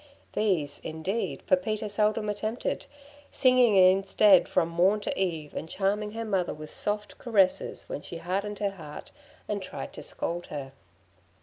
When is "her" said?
6.13-6.25, 8.57-8.71, 10.47-10.71